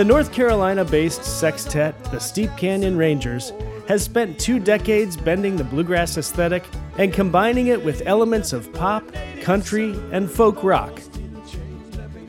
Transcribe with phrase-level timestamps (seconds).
[0.00, 3.52] The North Carolina based sextet, the Steep Canyon Rangers,
[3.86, 6.64] has spent two decades bending the bluegrass aesthetic
[6.96, 9.04] and combining it with elements of pop,
[9.42, 11.02] country, and folk rock.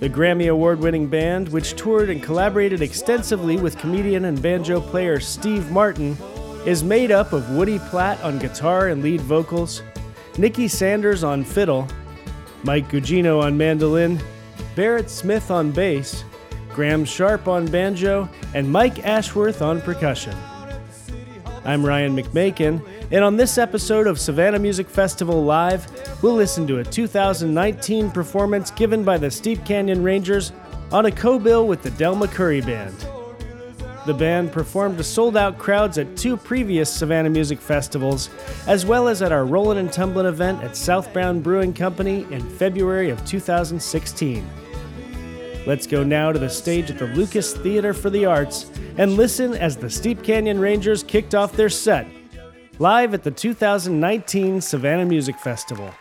[0.02, 5.22] The Grammy Award winning band, which toured and collaborated extensively with comedian and banjo player
[5.22, 6.18] Steve Martin,
[6.66, 9.82] is made up of Woody Platt on guitar and lead vocals,
[10.38, 11.88] Nicky Sanders on fiddle,
[12.64, 14.22] Mike Guggino on mandolin,
[14.76, 16.26] Barrett Smith on bass,
[16.74, 20.36] Graham Sharp on banjo, and Mike Ashworth on percussion.
[21.64, 25.88] I'm Ryan McMakin, and on this episode of Savannah Music Festival Live,
[26.24, 30.54] we'll listen to a 2019 performance given by the Steep Canyon Rangers
[30.92, 32.96] on a co bill with the Del McCoury Band.
[34.08, 38.32] The band performed to sold out crowds at two previous Savannah Music Festivals,
[38.66, 43.12] as well as at our Rollin' and Tumblin' event at Southbound Brewing Company in February
[43.12, 44.50] of 2016.
[45.68, 49.54] Let's go now to the stage at the Lucas Theater for the Arts and listen
[49.54, 52.08] as the Steep Canyon Rangers kicked off their set,
[52.80, 55.94] live at the 2019 Savannah Music Festival.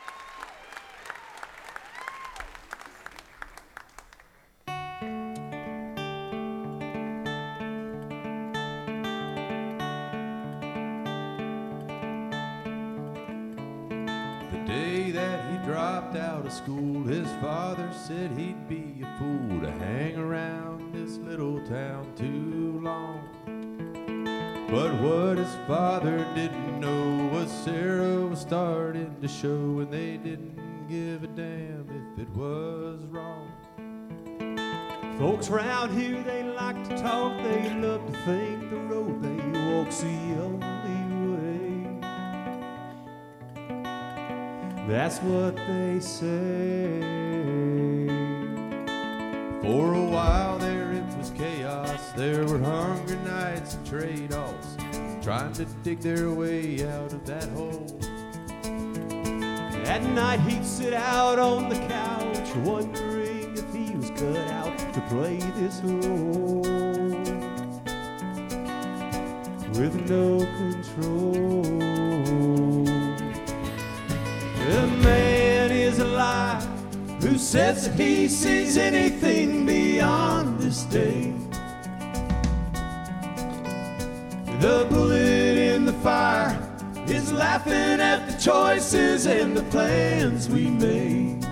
[14.70, 19.70] Day that he dropped out of school, his father said he'd be a fool to
[19.72, 23.20] hang around this little town too long.
[24.70, 30.56] But what his father didn't know was Sarah was starting to show, and they didn't
[30.88, 33.50] give a damn if it was wrong.
[35.18, 40.00] Folks around here, they like to talk, they love to think the road they walk's
[40.00, 40.69] the only oh,
[44.90, 47.00] That's what they say.
[49.62, 52.10] For a while there it was chaos.
[52.16, 54.76] There were hunger nights and trade offs,
[55.22, 58.00] trying to dig their way out of that hole.
[59.86, 65.00] At night he'd sit out on the couch, wondering if he was cut out to
[65.02, 66.62] play this role.
[69.78, 71.89] With no control.
[74.70, 76.64] A man is alive
[77.20, 81.32] who says he sees anything beyond this day.
[84.60, 86.56] The bullet in the fire
[87.08, 91.44] is laughing at the choices and the plans we made.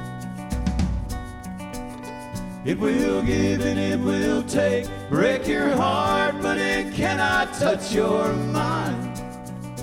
[2.64, 8.32] It will give and it will take, break your heart, but it cannot touch your
[8.32, 9.18] mind.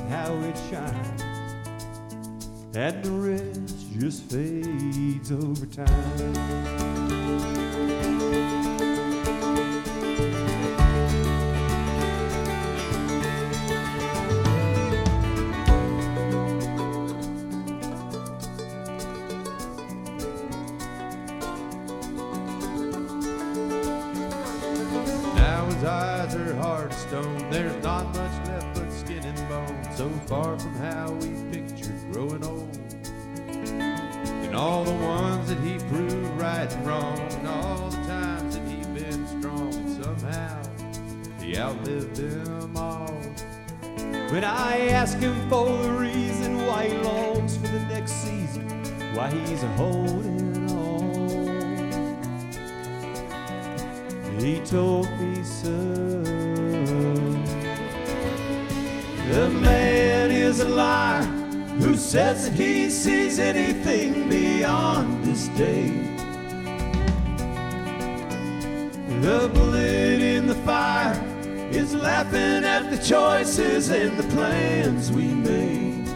[0.10, 1.15] How it shines
[2.76, 6.34] and the rest just fades over time.
[25.36, 27.50] Now his eyes are hard as stone.
[27.50, 29.96] There's not much left but skin and bone.
[29.96, 32.65] So far from how we pictured growing old.
[34.56, 37.20] And all the ones that he proved right and wrong.
[37.20, 39.74] And all the times that he been strong.
[39.74, 40.64] And somehow
[41.42, 43.12] he outlived them all.
[44.32, 48.70] When I ask him for the reason why he longs for the next season,
[49.14, 52.16] why he's holding on.
[54.40, 56.24] He told me, son,
[59.30, 61.35] the man is a liar
[61.86, 65.92] who says he sees anything beyond this day.
[69.22, 71.14] The bullet in the fire
[71.70, 76.08] is laughing at the choices and the plans we made.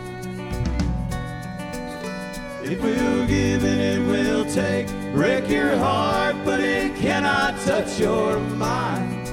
[2.63, 8.39] It will give and it will take, break your heart, but it cannot touch your
[8.39, 9.27] mind.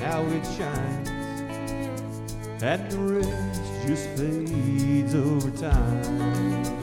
[0.00, 1.08] How it shines,
[2.62, 3.45] at the rest
[3.86, 6.75] just fades over time.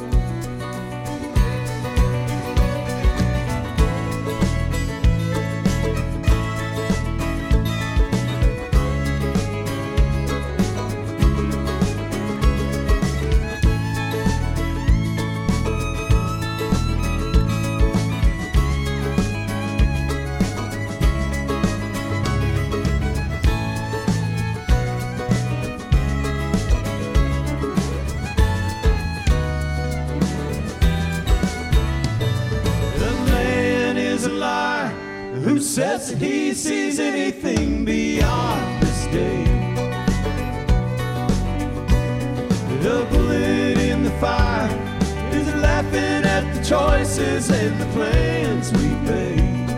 [46.64, 49.70] Choices and the plans we made.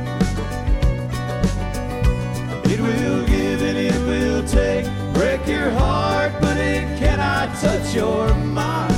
[2.71, 8.31] It will give and it will take, break your heart, but it cannot touch your
[8.35, 8.93] mind.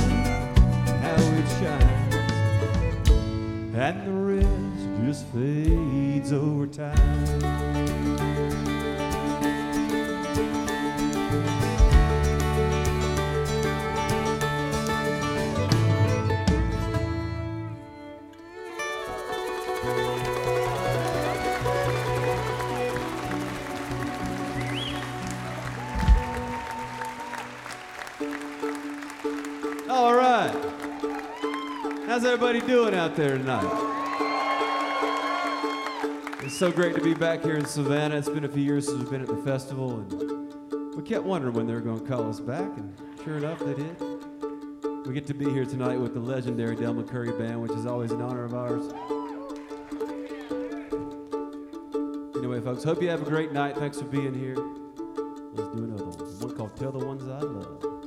[1.02, 2.14] How it shines,
[3.74, 7.97] and the rest just fades over time.
[32.18, 33.62] How's everybody doing out there tonight?
[36.42, 38.16] It's so great to be back here in Savannah.
[38.16, 41.54] It's been a few years since we've been at the festival, and we kept wondering
[41.54, 42.92] when they were going to call us back, and
[43.22, 44.02] sure enough, they did.
[45.06, 48.10] We get to be here tonight with the legendary Del McCoury Band, which is always
[48.10, 48.92] an honor of ours.
[52.36, 53.76] Anyway, folks, hope you have a great night.
[53.76, 54.56] Thanks for being here.
[55.52, 56.40] Let's do another one.
[56.40, 57.97] One called Tell the Ones I Love.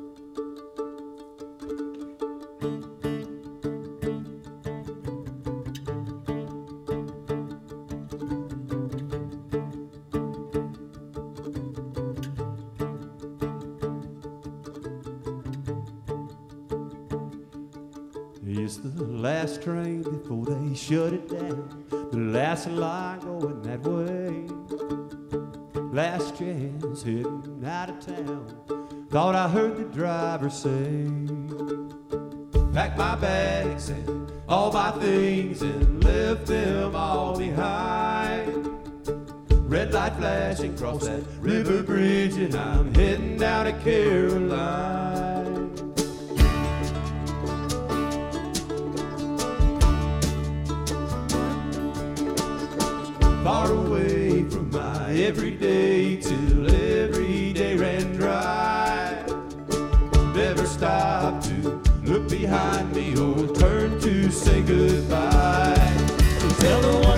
[22.62, 24.46] Last line going that way.
[25.92, 29.08] Last chance heading out of town.
[29.10, 31.08] Thought I heard the driver say,
[32.72, 38.68] Pack my bags and all my things and left them all behind.
[39.68, 45.41] Red light flashing across that river bridge, and I'm heading down to Caroline.
[62.52, 65.74] Behind me or turn to say goodbye.
[66.40, 67.11] So tell the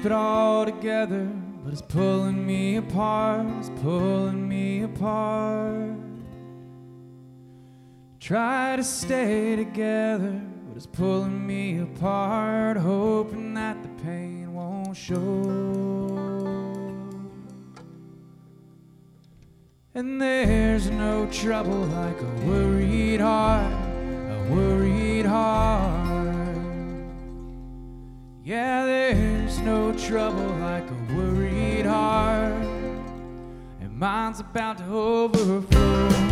[0.00, 1.28] keep it all together,
[1.62, 5.94] but it's pulling me apart, it's pulling me apart.
[8.18, 15.18] Try to stay together, but it's pulling me apart, hoping that the pain won't show.
[19.94, 23.79] And there's no trouble like a worried heart.
[29.64, 32.52] no trouble like a worried heart,
[33.80, 36.29] and mine's about to overflow.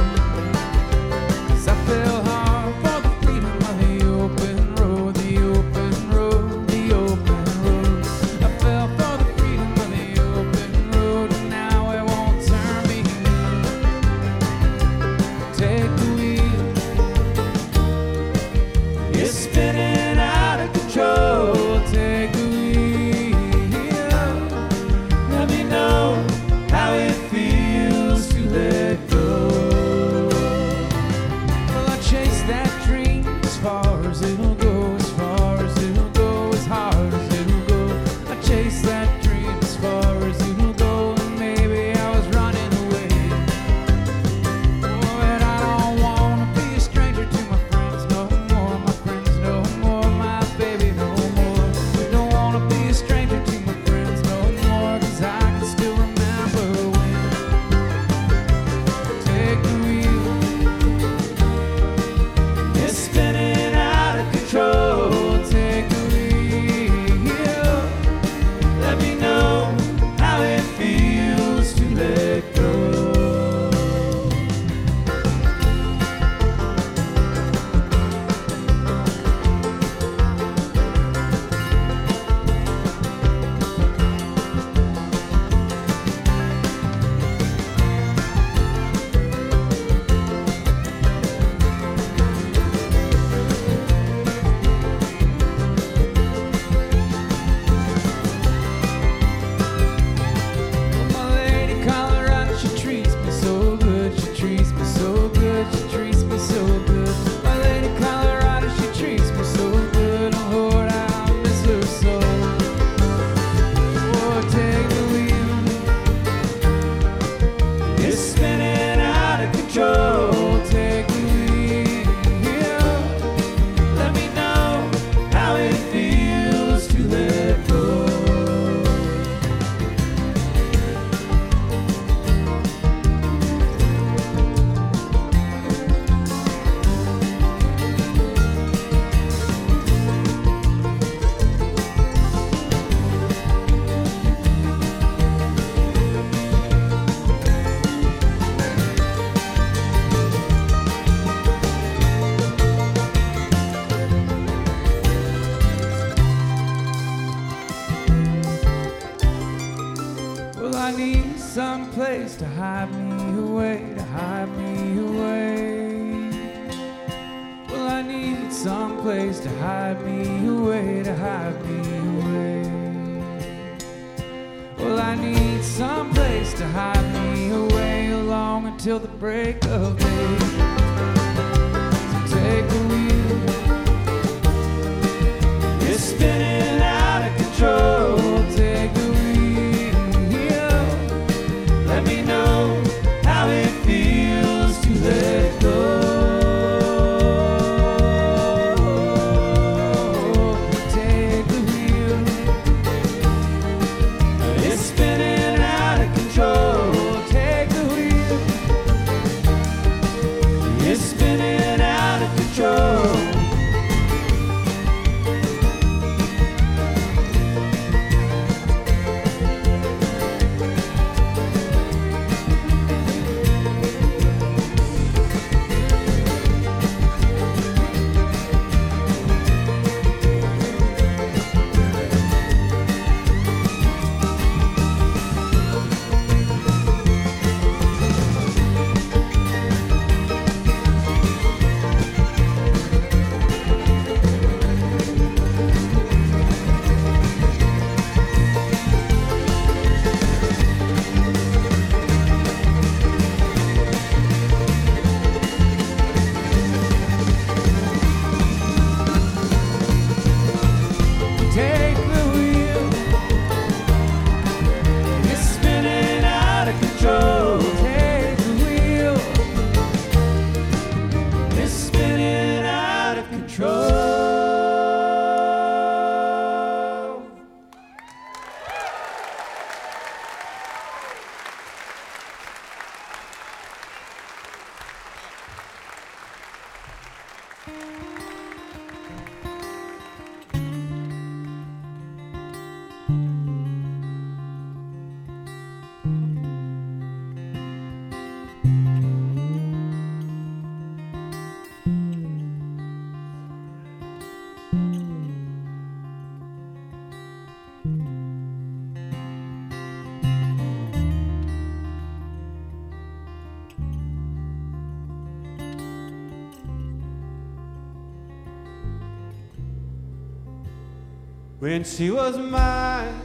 [321.78, 323.20] When she was mine,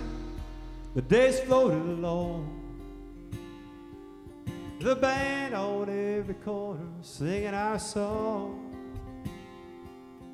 [0.94, 2.62] the days floated along.
[4.80, 8.76] The band on every corner singing our song.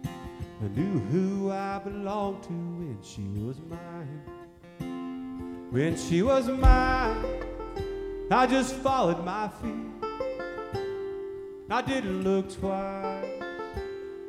[0.04, 4.22] I knew who I belonged to when she was mine.
[5.72, 7.24] When she was mine,
[8.30, 10.12] I just followed my feet.
[11.70, 13.26] I didn't look twice.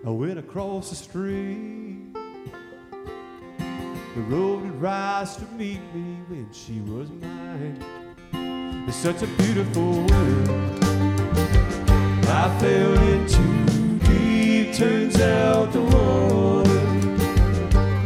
[0.07, 1.80] I went across the street.
[4.17, 7.85] The road would rise to meet me when she was mine.
[8.89, 10.85] It's such a beautiful world.
[12.27, 14.75] I fell into deep.
[14.75, 16.81] Turns out the water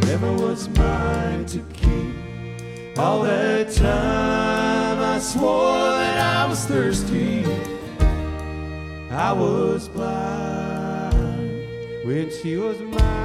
[0.06, 2.98] never was mine to keep.
[2.98, 7.46] All that time I swore that I was thirsty.
[9.10, 11.64] I was blind
[12.04, 13.23] when she was mine.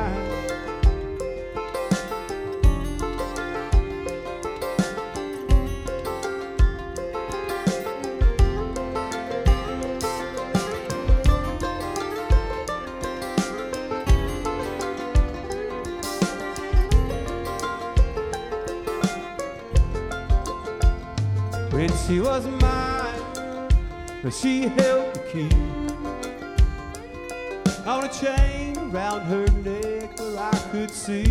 [24.22, 25.50] But she held the key
[27.86, 31.24] on a chain around her neck where I could see.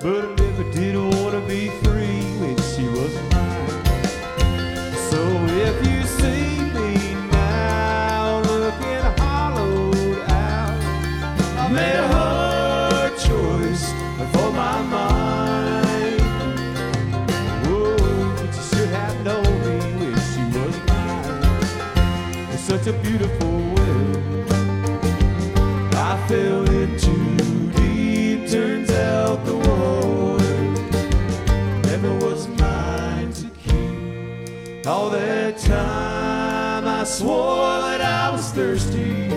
[0.00, 3.66] But I never did want to be free when she was mine.
[5.10, 5.20] So
[5.66, 5.95] if you
[22.86, 24.52] a beautiful world.
[25.94, 27.36] I fell into
[27.72, 28.48] deep.
[28.48, 30.44] Turns out the water
[31.88, 34.86] never was mine to keep.
[34.86, 39.32] All that time I swore that I was thirsty,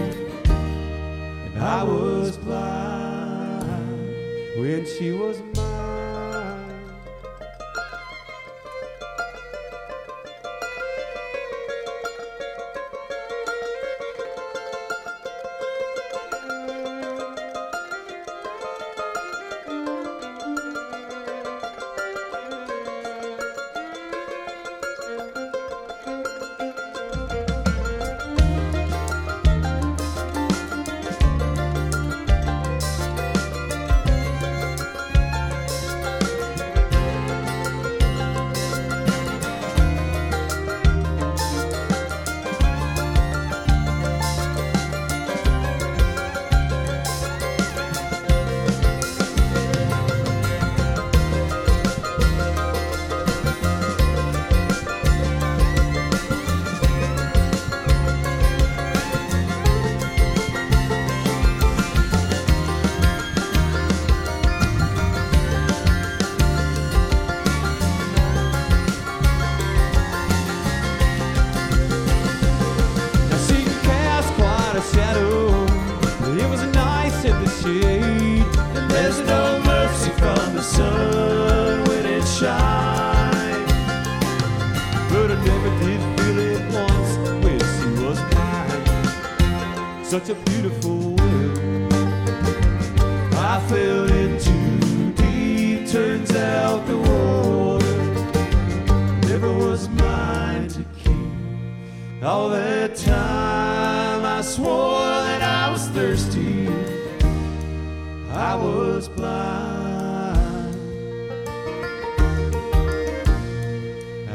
[0.46, 3.80] and I was blind
[4.60, 5.59] when she was mine.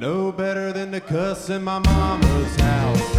[0.00, 3.09] know better than to cuss in my mama's house.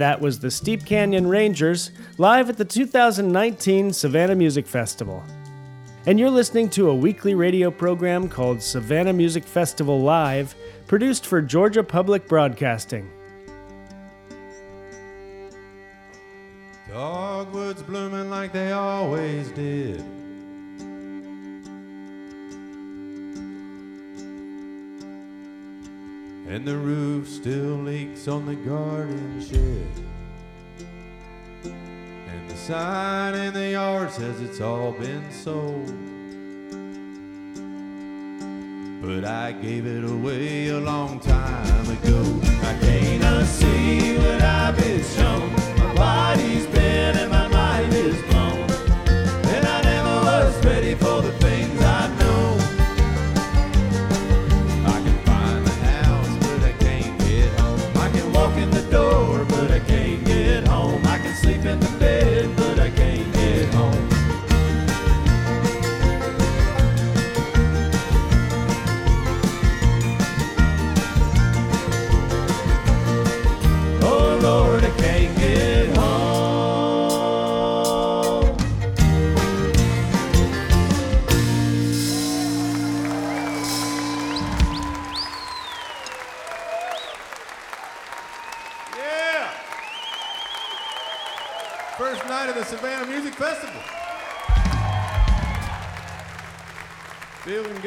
[0.00, 5.22] That was the Steep Canyon Rangers live at the 2019 Savannah Music Festival.
[6.06, 10.54] And you're listening to a weekly radio program called Savannah Music Festival Live,
[10.86, 13.10] produced for Georgia Public Broadcasting.
[16.88, 20.02] Dogwoods blooming like they always did.
[26.50, 29.86] And the roof still leaks on the garden shed.
[31.62, 36.10] And the sign in the yard says it's all been sold.
[39.00, 42.20] but I gave it away a long time ago.
[42.62, 45.52] I can't unsee what I've been shown.
[45.78, 48.70] My body's bent and my mind is blown.
[49.54, 51.39] And I never was ready for the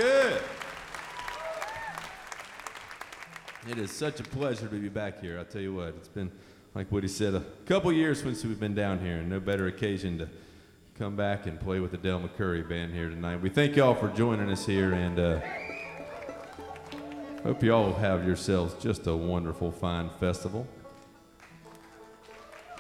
[0.04, 0.42] good.
[3.70, 5.40] It is such a pleasure to be back here.
[5.40, 6.30] I'll tell you what, it's been,
[6.76, 10.18] like Woody said, a couple years since we've been down here, and no better occasion
[10.18, 10.28] to
[11.00, 13.42] come back and play with the Del McCoury band here tonight.
[13.42, 15.40] We thank y'all for joining us here, and uh,
[17.44, 20.68] hope you all have yourselves just a wonderful, fine festival.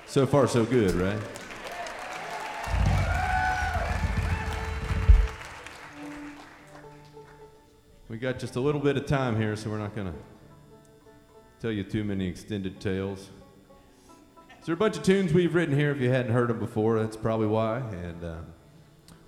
[0.08, 1.43] So far, so good, right?
[8.14, 10.20] We got just a little bit of time here, so we're not going to
[11.60, 13.32] tell you too many extended tales.
[14.06, 14.12] So
[14.68, 15.90] there are a bunch of tunes we've written here.
[15.90, 17.80] If you hadn't heard them before, that's probably why.
[17.80, 18.46] And um,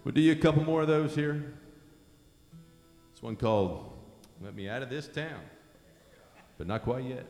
[0.04, 1.52] we'll do you a couple more of those here.
[3.12, 3.92] This one called
[4.40, 5.42] "Let Me Out of This Town,"
[6.60, 7.26] but not quite yet.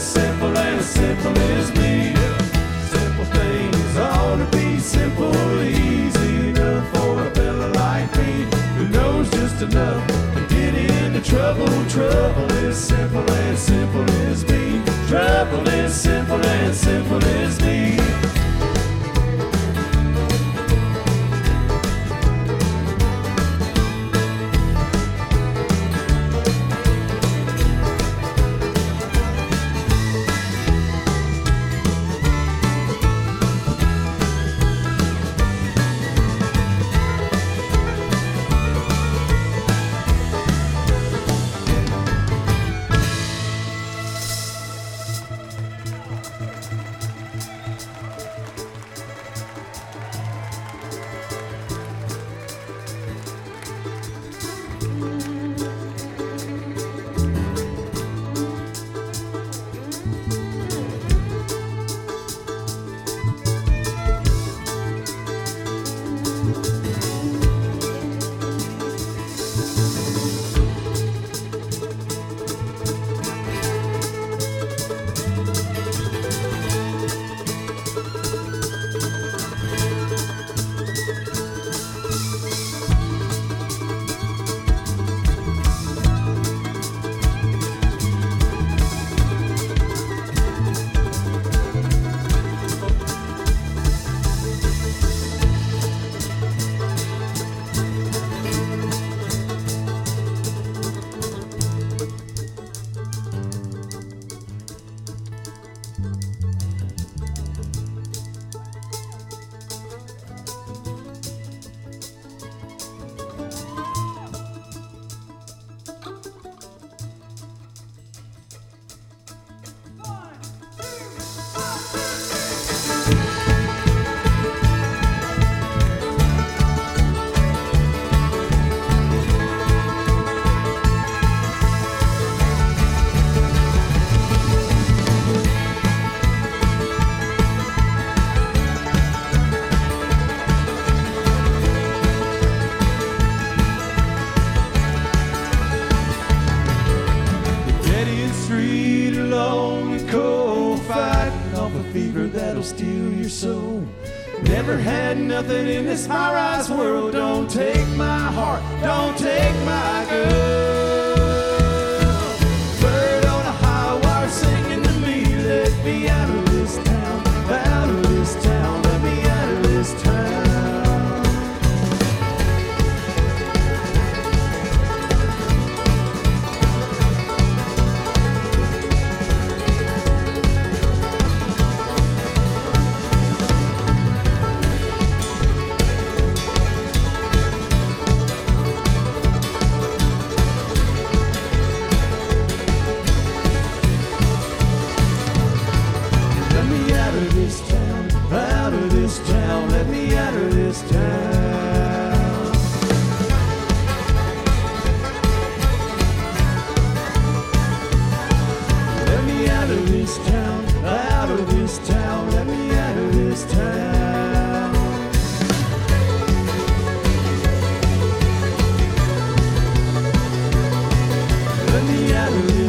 [0.00, 2.14] simple and as simple as me.
[2.88, 8.46] Simple things ought to be simple, easy enough for a fella like me
[8.76, 11.68] who knows just enough to get into trouble.
[11.88, 14.82] Trouble is simple and simple as me.
[15.08, 17.79] Trouble is simple and simple as me.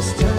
[0.02, 0.31] This town,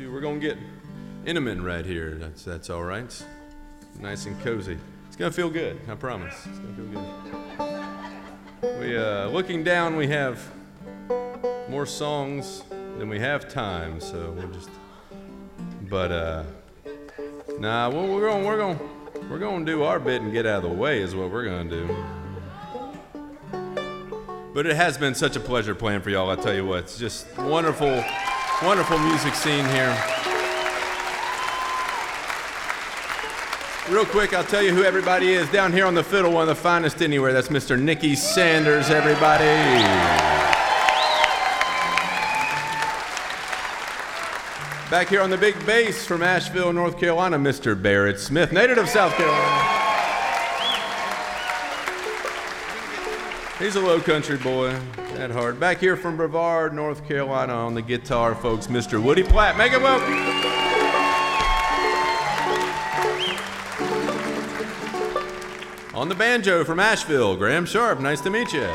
[0.00, 0.10] two.
[0.12, 0.56] We're gonna get
[1.26, 2.14] Inman right here.
[2.14, 3.24] That's that's all right.
[3.98, 4.78] Nice and cozy.
[5.08, 5.78] It's gonna feel good.
[5.88, 6.34] I promise.
[6.46, 6.86] It's gonna feel
[8.62, 8.80] good.
[8.80, 9.96] We uh, looking down.
[9.96, 10.40] We have
[11.68, 14.70] more songs than we have time, so we're just.
[15.90, 16.44] But uh,
[17.58, 18.78] nah, well, we're going, we're going,
[19.28, 21.44] we're going to do our bit and get out of the way is what we're
[21.44, 21.96] gonna do.
[24.54, 26.30] But it has been such a pleasure playing for y'all.
[26.30, 28.02] I tell you what, it's just wonderful,
[28.62, 29.96] wonderful music scene here.
[33.88, 36.48] Real quick, I'll tell you who everybody is down here on the fiddle, one of
[36.48, 37.32] the finest anywhere.
[37.32, 37.80] That's Mr.
[37.80, 39.44] Nicky Sanders, everybody.
[44.90, 47.80] Back here on the big bass from Asheville, North Carolina, Mr.
[47.80, 49.79] Barrett Smith, native of South Carolina.
[53.60, 54.74] He's a low country boy
[55.16, 55.60] at heart.
[55.60, 59.02] Back here from Brevard, North Carolina on the guitar, folks, Mr.
[59.02, 59.58] Woody Platt.
[59.58, 60.14] Make him welcome.
[65.94, 68.00] On the banjo from Asheville, Graham Sharp.
[68.00, 68.66] Nice to meet you.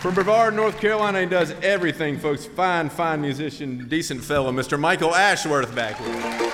[0.00, 2.46] From Brevard, North Carolina, he does everything, folks.
[2.46, 4.80] Fine, fine musician, decent fellow, Mr.
[4.80, 6.44] Michael Ashworth back here.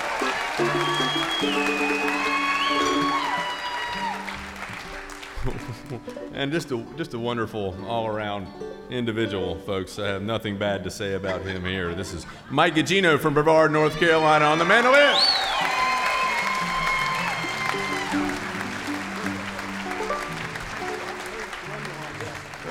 [6.40, 8.46] And just a just a wonderful all-around
[8.88, 9.98] individual, folks.
[9.98, 11.94] I have nothing bad to say about him here.
[11.94, 15.16] This is Mike Guggino from Brevard, North Carolina, on the mandolin.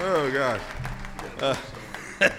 [0.01, 0.61] Oh gosh.
[1.39, 1.55] Uh,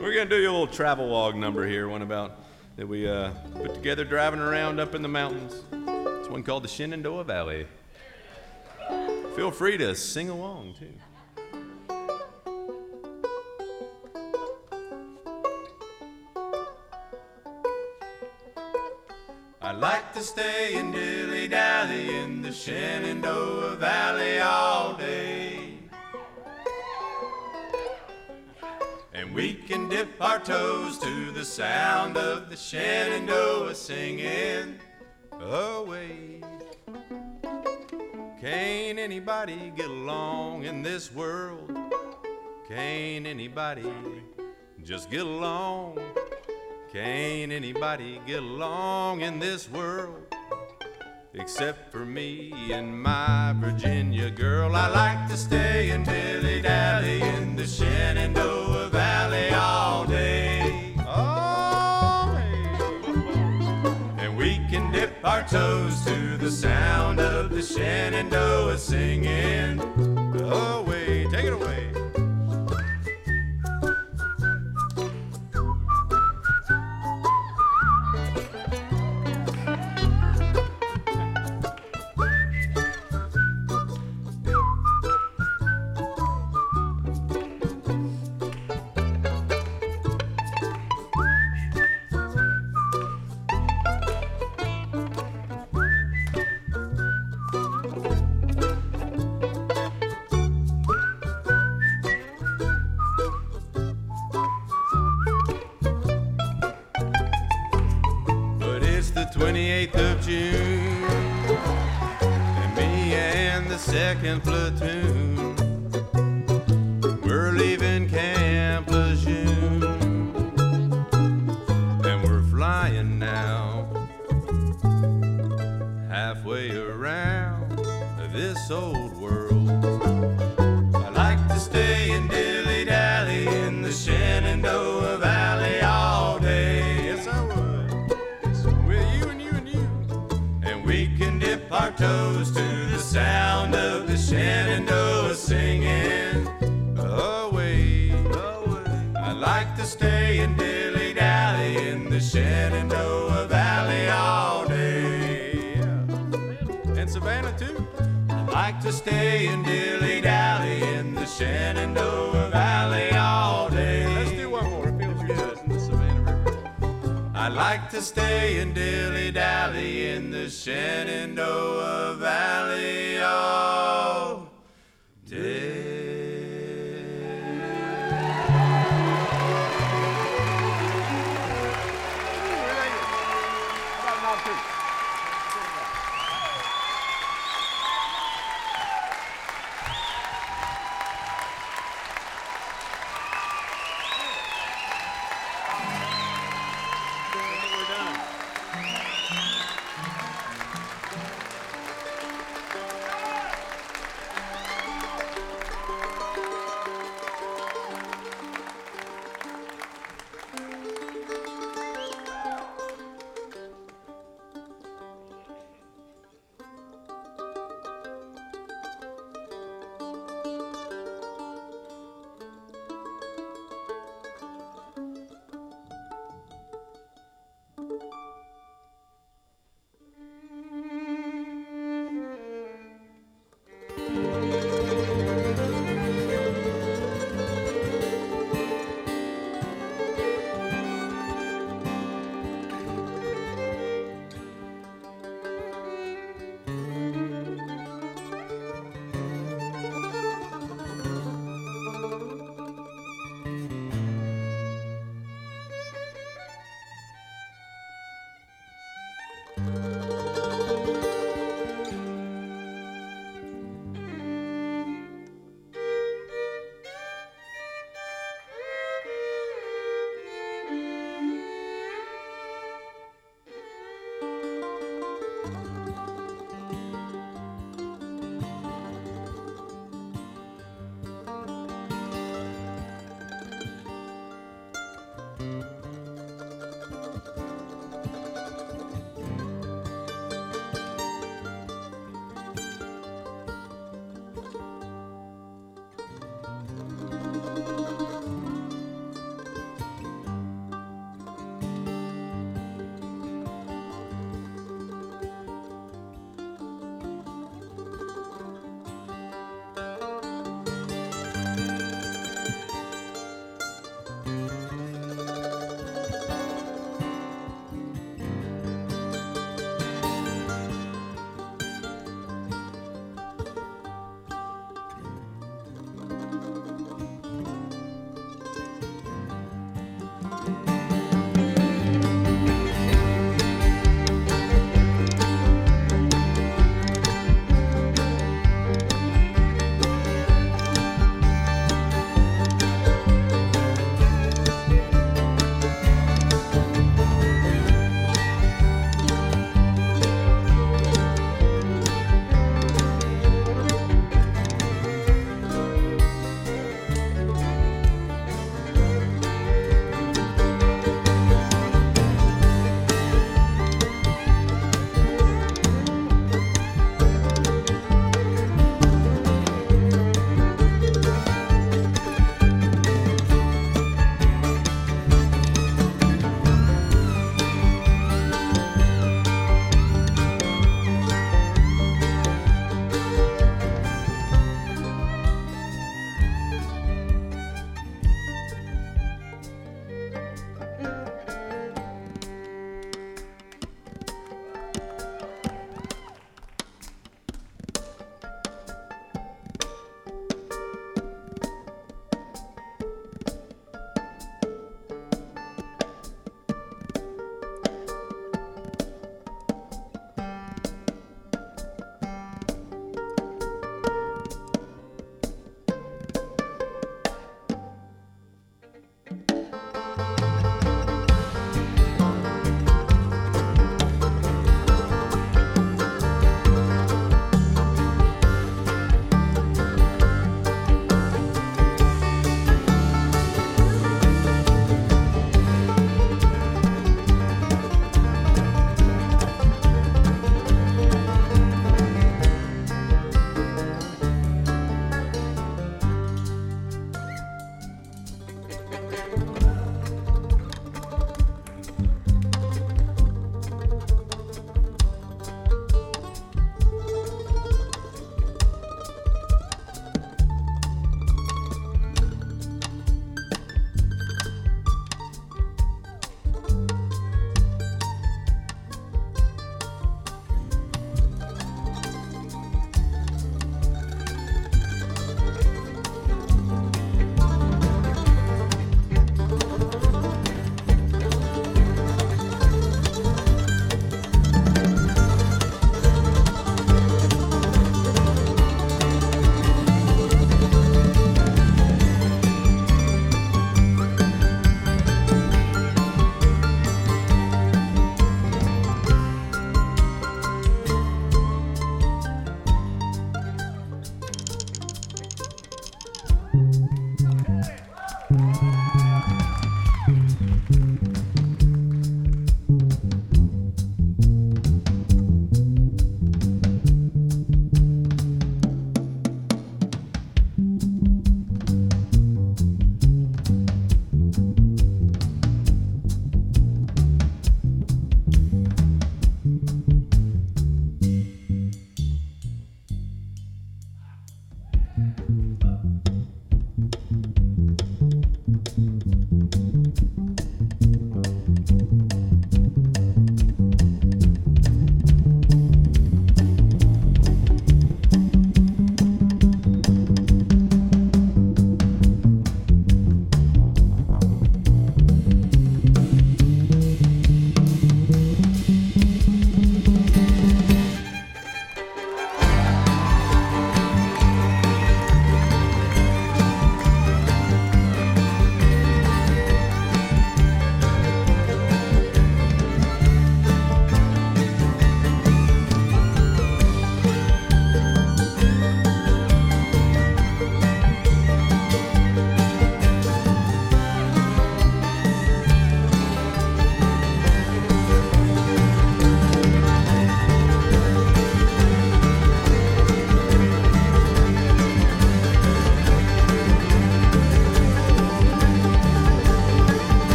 [0.00, 2.38] we're gonna do you a little travel log number here, one about
[2.76, 5.60] that we uh, put together driving around up in the mountains.
[5.72, 7.66] It's one called the Shenandoah Valley.
[9.34, 10.92] Feel free to sing along too.
[19.62, 25.78] I'd like to stay in dilly dally in the Shenandoah Valley all day.
[29.14, 34.78] And we can dip our toes to the sound of the Shenandoah singing
[35.40, 36.42] away.
[38.42, 41.78] Can't anybody get along in this world?
[42.66, 43.88] Can't anybody
[44.82, 46.00] just get along?
[46.92, 50.26] Can't anybody get along in this world?
[51.34, 54.74] Except for me and my Virginia girl.
[54.74, 60.41] I like to stay and dilly dally in the Shenandoah Valley all day.
[65.24, 70.01] Our toes to the sound of the Shenandoah singing.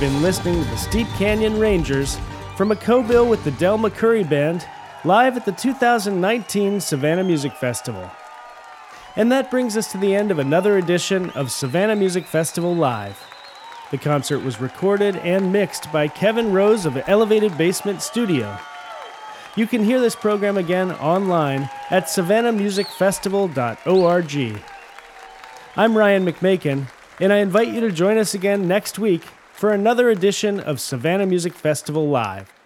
[0.00, 2.16] Been listening to the Steep Canyon Rangers
[2.56, 4.66] from a co bill with the Del McCoury Band
[5.04, 8.10] live at the 2019 Savannah Music Festival.
[9.14, 13.22] And that brings us to the end of another edition of Savannah Music Festival Live.
[13.90, 18.58] The concert was recorded and mixed by Kevin Rose of Elevated Basement Studio.
[19.54, 24.62] You can hear this program again online at savannahmusicfestival.org.
[25.76, 26.86] I'm Ryan McMakin,
[27.20, 29.24] and I invite you to join us again next week
[29.60, 32.59] for another edition of Savannah Music Festival Live.